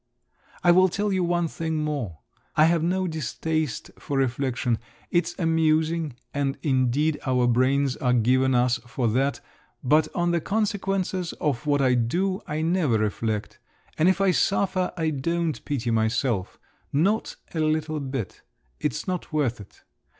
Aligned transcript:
"I 0.63 0.71
will 0.71 0.89
tell 0.89 1.13
you 1.13 1.23
one 1.23 1.47
thing 1.47 1.75
more; 1.77 2.17
I 2.55 2.65
have 2.65 2.81
no 2.81 3.05
distaste 3.07 3.91
for 3.99 4.17
reflection… 4.17 4.79
it's 5.11 5.35
amusing, 5.37 6.15
and 6.33 6.57
indeed 6.63 7.19
our 7.27 7.45
brains 7.45 7.97
are 7.97 8.11
given 8.11 8.55
us 8.55 8.79
for 8.87 9.07
that; 9.09 9.41
but 9.83 10.07
on 10.15 10.31
the 10.31 10.41
consequences 10.41 11.33
of 11.33 11.67
what 11.67 11.83
I 11.83 11.93
do 11.93 12.41
I 12.47 12.63
never 12.63 12.97
reflect, 12.97 13.59
and 13.95 14.09
if 14.09 14.19
I 14.19 14.31
suffer 14.31 14.91
I 14.97 15.11
don't 15.11 15.63
pity 15.65 15.91
myself—not 15.91 17.35
a 17.53 17.59
little 17.59 17.99
bit; 17.99 18.41
it's 18.79 19.07
not 19.07 19.31
worth 19.31 19.61
it. 19.61 19.83